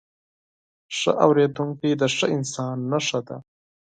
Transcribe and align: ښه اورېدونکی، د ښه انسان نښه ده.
ښه 0.97 1.11
اورېدونکی، 1.25 1.91
د 2.01 2.03
ښه 2.15 2.25
انسان 2.35 2.77
نښه 2.91 3.19
ده. 3.27 3.37